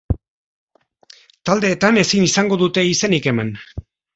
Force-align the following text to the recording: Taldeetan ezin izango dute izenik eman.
Taldeetan 1.49 2.01
ezin 2.05 2.27
izango 2.31 2.61
dute 2.63 2.89
izenik 2.97 3.33
eman. 3.35 3.57